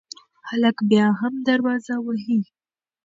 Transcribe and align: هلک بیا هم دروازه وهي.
هلک 0.49 0.77
بیا 0.89 1.07
هم 1.19 1.33
دروازه 1.47 1.95
وهي. 2.05 2.39